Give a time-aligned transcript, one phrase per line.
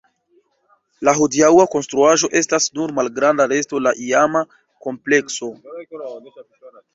[1.09, 4.43] La hodiaŭa konstruaĵo estas nur malgranda resto la iama
[4.87, 5.53] komplekso.